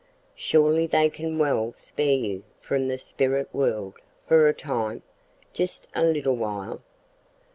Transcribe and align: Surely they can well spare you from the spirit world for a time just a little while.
Surely 0.33 0.87
they 0.87 1.11
can 1.11 1.37
well 1.37 1.73
spare 1.73 2.15
you 2.15 2.43
from 2.59 2.87
the 2.87 2.97
spirit 2.97 3.47
world 3.53 3.93
for 4.25 4.47
a 4.47 4.51
time 4.55 5.03
just 5.53 5.85
a 5.93 6.03
little 6.03 6.35
while. 6.35 6.81